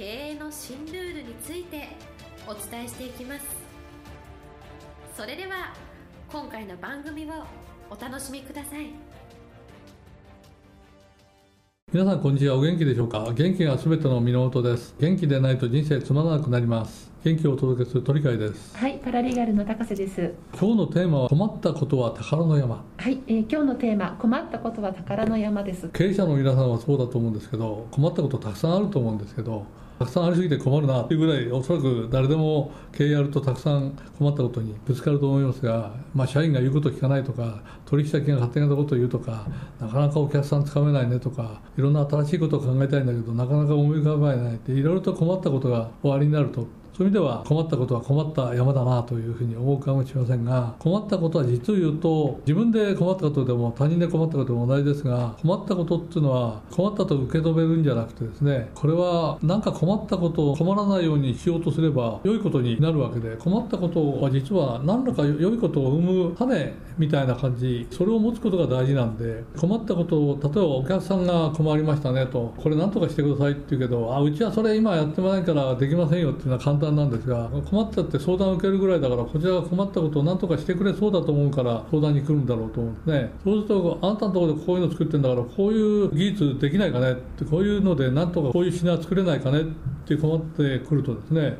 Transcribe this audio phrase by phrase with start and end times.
[0.00, 1.88] 経営の新ルールについて
[2.48, 3.44] お伝えしていきます。
[5.14, 5.74] それでは
[6.32, 7.28] 今回の番組を
[7.90, 8.86] お楽しみください。
[11.92, 12.56] 皆さんこんにちは。
[12.56, 13.30] お元気でしょうか？
[13.34, 14.94] 元気がすべての源です。
[14.98, 17.12] 元気でないと人生つまらなくなります。
[17.22, 18.74] 元気をお届けする鳥海です。
[18.78, 20.32] はいパラリーガルの高瀬です。
[20.58, 22.82] 今日のテーマは困ったことは宝の山。
[22.96, 25.90] はい、えー、今日のテーマ困ったことは宝の山です。
[25.90, 29.66] 経営者の皆さんはそうだと思うんですけど困ったことたくさんあると思うんですけど
[30.00, 39.46] たくさんありすぎて困るなというぐらいおそらく誰でも経営やるとたくさん困ったことにぶつかると思いますが、まあ、社員が言うこと聞かないとか取引先が勝手なことを言うとか
[39.78, 83.32] なかなかお客さんつかめないねとかいろんな新しいことを考えたいんだけどなかなか思い浮かばないっていろいろと困ったことが終わりになるとそういう意味では困ったことは困った山だなというふうに思うかもしれませんが困ったことは実を言うと自分で困ったことでも他人で困ったことでも同じですが困ったことっていうのは困ったと受け止めるんじゃなくてですねこれは何か困ったことを困らないようにしようとすれば良いことになるわけで困ったことは実は何らか良いことを生む種みたいな感じそれを持つことが大事なんで困ったことを例えばお客さんが困りましたねとこれ何とかしてくださいって言うけどあうちはそれ今やってませんからできませんよっていうのは簡単なんですが困ったって相談を受けるぐらいだからこちらが困ったことを何とかしてくれそうだと思うから相談に来るんだろうと思うんですね。
[83.44, 89.64] そうするとあんたのところでこういうの作ってるんだからこういう技術できないかねってこういうので何とかこういう品作れないかねっ
[90.06, 91.56] て困ってくるとですね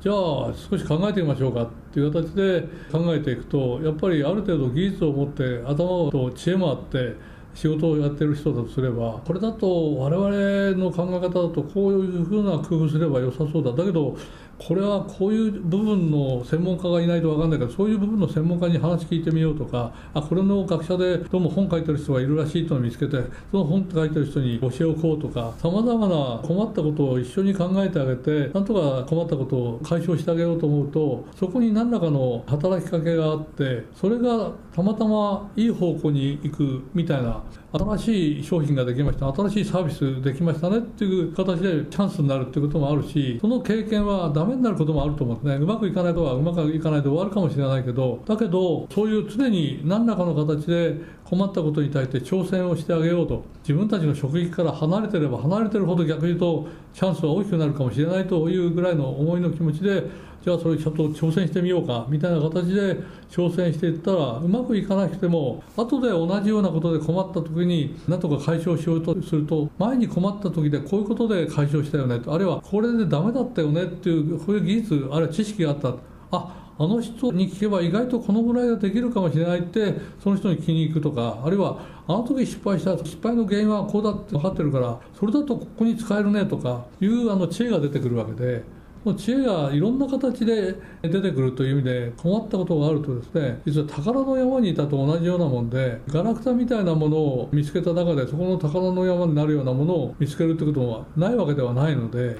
[0.00, 0.14] じゃあ
[0.54, 7.16] 少し考えてみましょうかっていう形で考えていくとやっぱりある程度技術を持って頭と知恵もあって
[7.54, 13.72] 仕事をやってる人だとすればこれだと我々の考え方だとこういうふうな工夫すれば良さそうだ。
[13.72, 14.16] だけど
[14.60, 23.16] これはこういう部分の専門家がいないと分かんないからそういう部分の専門家に話聞いてみようとかあこれの学者でどうも本書いてる人がいるらしいとの見つけて
[23.50, 37.39] その本書いてる人に教えをこうとかさまざまな困ったことを一緒に考えてあげてなんとか困ったことを解消してあげようと思うとそこに何らかの働きかけがあってそれがたまたまいい方向に行くみたいな
[37.72, 45.62] 新しい商品ができました新しいサービスできましたねっていう形でチャンスになるっていうこともあるしその経験はダメになることもあると思うんですね。
[45.62, 60.04] うまくいかないとはうまくいかないで終わるかもしれないけどだけどそういう常に何らかの形で困ったことに対して挑戦をしてあげようと自分たちの職域から離れてれば離れてるほど逆に言うとチャンスは大きくなるかもしれないというぐらいの思いの気持ちで
[60.42, 62.96] じゃあそれちょっと挑戦してみようかみたいな形で
[63.30, 75.94] 挑戦していったらうまくいかなくても後で同じようなことで困った時に何とか解消しようとすると前に困った時でこういうことで解消したよねあるいはこれでダメだったよねっていうこういう技術あるいは知識があった。
[76.32, 81.42] ああの人に聞けば意外とこのぐらいはできるかもしれないってその人に聞きに行くとか。
[81.44, 88.79] あるいはあの時失敗した失敗の原因はこうだって分かってるからそれだとここに使えるねとかいうあの知恵が出てくるわけで。
[89.16, 102.38] 知恵がいろんな形で出てくるという意味で困ったことがあるとですね実は宝の山にいたと同じようなもんでガラクタみたいなものを見つけた中でそこの宝の山になるようなものを見つけるということはないわけではないので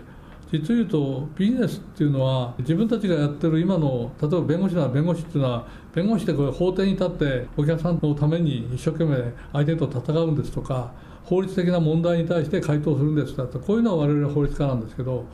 [0.52, 10.92] 実を言うとビジネスっていうのは自分たちがやってる今の例えば弁護士なら弁護士っていうのは弁護士でこれ法廷に立ってお客さんのために一生懸命相手と戦うんですとか
[11.24, 15.24] 法律的な問題に対して回答するんですとかこういうのは我々法律家なんですけど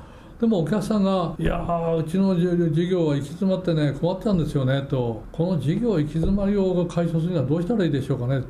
[0.40, 1.58] でもお客さんが「いや
[1.98, 8.46] うちの事業は行き詰まってね困ってたんですよね」と「この事業行き詰まりを解消するにはどうしたらいいでしょうかね」って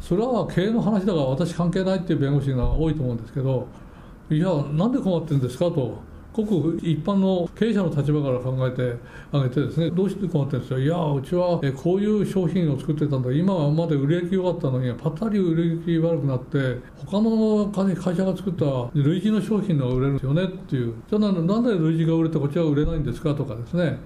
[0.00, 3.66] それは経営の話だから私関係ないっていう弁護士が多いと思うんですけど
[4.30, 6.07] 「いやなんで困ってるんですか?」と。
[6.42, 8.96] ごく一般の経営者の立場から考えて
[9.32, 10.80] あげてですねどうして困ってるんですか？
[10.80, 13.32] いやうちはこういう商品を作ってたんだ。
[13.32, 18.64] 今まで売れ行き良かったのにパタリ売れ行き悪くなって他の会社が作った
[18.94, 20.94] 類似の商品が売れるんですよねっていう。
[21.08, 23.98] じゃあなんで類似が売れてこっちは売れないんですかとかですね。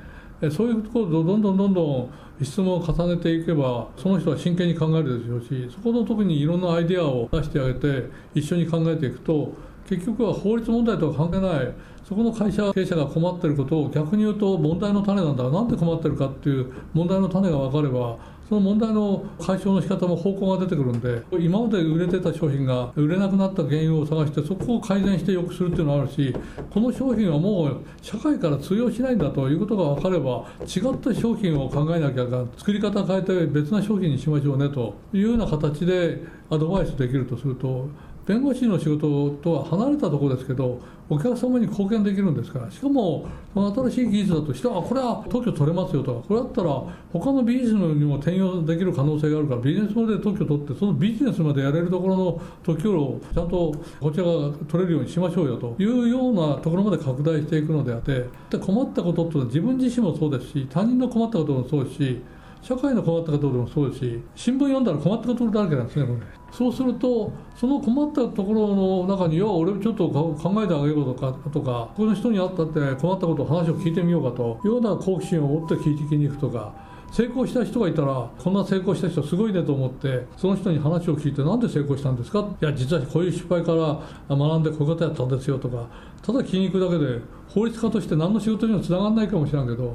[0.50, 2.10] そういうところをどんどんどんどん
[2.42, 9.52] 質問を重ねていけばその人は真剣に考えるでしょうしそこの時にいろんなアイデアを出してあげて一緒に考えていくと
[9.88, 11.72] 結局は法律問題とは関係ない。
[12.08, 15.62] そこの会社経営者が困っていることを逆に言うと問題の種なんだな。
[15.62, 18.18] んで困ってるかっていう問題の種が分かれば
[18.52, 26.36] その問題の解消の仕方も方向が出てくるんで今まで売れてた商品が売れなくなった原因を探してそこを改善して良くするっていうのがあるし
[26.70, 32.26] この商品はもう社会から通用しないんだということが分かれば違った商品を考えなきゃ
[32.58, 37.88] 作り方変えて別な商品にしましょうねというような形でアドバイスできるとすると
[38.26, 42.70] 弁護士の仕事とは離れたところですけどお客様に貢献できるんですから。
[42.70, 46.82] しかも新しい技術だとしてはこれは特許取れますよとかこれだったら
[47.12, 55.74] 他のビジネスにも転用できる可能性があるからビジネスモデル特許取ってそのビジネスまでやれるところの特許をちゃんとこちらが取れるようにしましょうよと。
[55.78, 58.24] いうようなところまで拡大していくのであって
[58.58, 62.22] 困ったことっていうのは自分自身もそうですし他人の困ったこともそうですし
[62.62, 66.41] 社会の困ったことでもそうですし新聞読んだら困ったことだらけなんですねこれ。
[66.52, 76.74] そうするとその困ったところの中には俺ちょっと考えてあげようとかとかこの人に会ったって困ったことを話を聞いてみようかというような好奇心を持って聞いてきに行くとか
[77.10, 82.40] 成功した人がいたらこんな成功した人すごいねと思ってその人に話を聞いてなんで成功したんですか？
[82.60, 84.00] いや実はこういう失敗から
[84.34, 85.86] 学んでこういうことやったんですよとか
[86.22, 89.94] ただ聞きに行くだけで法律家として何の仕事にもつながらないかもしれんけど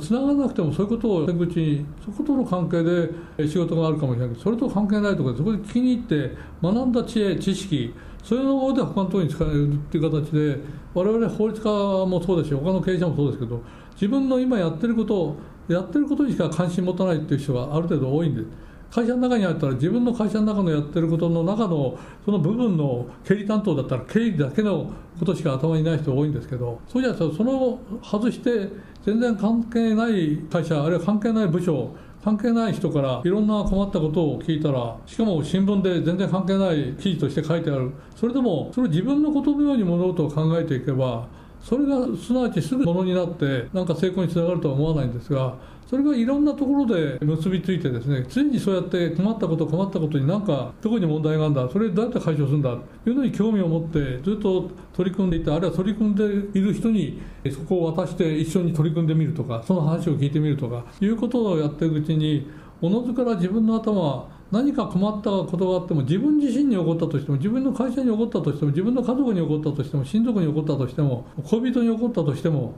[0.00, 10.58] つながらなくてもそういうことを手口にそことの関係で仕事があるかもしれないけどそれと関係ないとかそこで気に入って学んだ知恵知識そういうので他のところに使えるっていう形で
[10.94, 13.60] 我々法律家もそうですし他の経営者もそうですけど
[13.92, 15.36] 自分の今やってること
[15.68, 18.46] やってることにしか関心持たないっていう人がある程度多いんです。
[18.94, 28.68] 会社の中にあったら自分の会社の中のやってることの中のその部分の経理担当だったら経理だけのことしか頭にない人多いんですけどそうじゃなくてその外して
[29.04, 31.90] 全然関係ない会社あるいは関係ない部署
[32.22, 37.90] 関係ない人からいろんな困ったことを聞いたらしかも新聞で全然関係ない記事として書いてある。
[38.14, 41.26] それでもそれを自分のことのように物事を考えていけば
[41.64, 45.56] それがすなわちすぐものになってなんか成功につながるとは思わないんですが
[45.88, 56.24] それがいろんなところで結びついてですね常にそうやって困ったこと困ったことに何かどこに問題があるんだそれどうやって解消するんだというのに興味を持ってずっと取り組んでいたあるいは取り組んで
[56.58, 62.50] いる人にそこを渡して一緒に取り組んでみるとかその話を聞いてみるとかいうことをやっていくうちに
[62.82, 72.74] おのずから自分の頭何か困ったことがあっても自分自身に起こったとしても自分の会社に起こったとしても自分の家族に起こったとしても親族に起こったとしても恋人に起こったとしても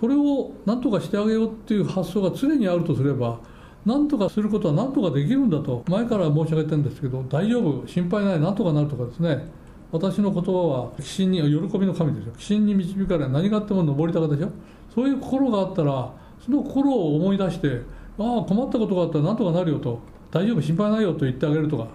[0.00, 3.40] それを何とかしてあげようっていう発想が常にあるとすれば
[3.84, 9.46] 何とかすることは何とかできるんだと前から申し上げてるんですけど大丈夫心配ない何とかなるとかですね。
[9.90, 12.32] 私の言葉は寄進に喜びの神ですよ。
[12.36, 14.50] 寄進に導かれ何があっても登り高でしょ
[14.94, 16.12] そういう心があったら
[16.44, 17.82] その心を思い出して
[18.18, 20.00] ああ困ったことがあったら何とかなるよと。
[20.30, 21.88] 大丈夫心配ないよと言ってあげるとか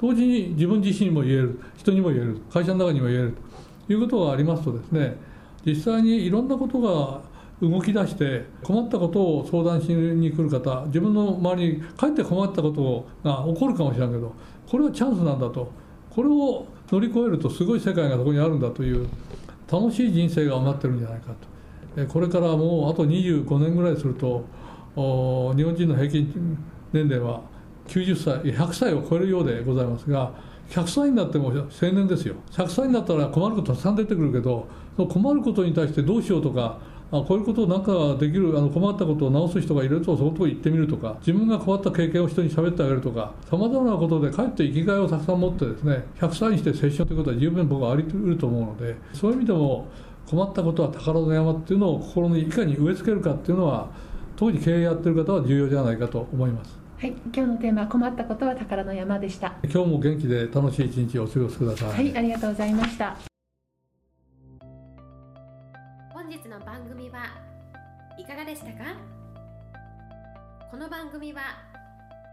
[0.00, 3.36] 同時に自分自身にも言える人にも言える会社の中にも言える
[3.86, 5.16] ということがありますとですね
[5.64, 7.20] 実際にいろんなことが
[7.60, 14.34] 動き出して困ったことを相談しに来る方自分の周りにかえって困ったことが起こるかもしれないけど
[14.66, 15.70] これはチャンスなんだと
[16.08, 19.06] これを乗り越えるとすごい世界がそこにあるんだという
[19.70, 21.34] 楽しい人生が待ってるんじゃないか
[21.96, 22.06] と。
[22.06, 24.44] これからもうあと25年ぐらいすると
[24.94, 26.58] 日本人の平均
[26.92, 27.42] 年齢は
[27.90, 30.32] 90歳100歳を超えるようでございますが
[30.70, 36.78] 100歳になっても青年ですよ100歳になったら困ることたくさん出てくるけどその困ることに対してどうしようとか
[37.12, 49.88] あこういうことをなんかできるあの困ったことを直す人がいるとそこと行ってみるとか自分が困った経験を人に喋ってあげるとかさまざまなことでかえって生きがいをたくさん持ってですね100歳にして青春ということは十分僕はあり得ると思うのでそういう意味でも
[50.28, 53.90] 困ったことは宝の山っていうのを心にいかに植え付けるかっていうのは
[54.36, 56.79] 当時経営やってる方は重要じゃないかと思います。
[57.00, 59.54] はい、今日のテーマ困ったことは宝の山でした。
[59.64, 61.88] 今日も元気で楽しい一日をお過ごしください。
[61.92, 63.16] はい、ありがとうございました。
[66.12, 67.24] 本日の番組は
[68.18, 68.98] いかがでしたか？
[70.70, 71.40] この番組は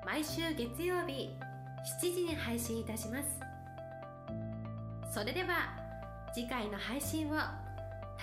[0.06, 1.30] 毎週月曜日
[2.02, 3.40] 7時に配信いたします
[5.14, 5.70] それでは
[6.34, 7.36] 次回の配信を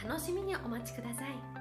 [0.06, 1.53] 楽しみにお待ちください。